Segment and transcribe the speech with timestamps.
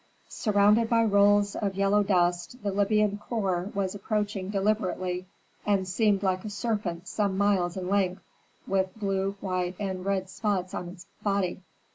[0.29, 5.27] Surrounded by rolls of yellow dust the Libyan corps was approaching deliberately,
[5.63, 8.23] and seemed like a serpent some miles in length,
[8.65, 11.61] with blue, white, and red spots on its body.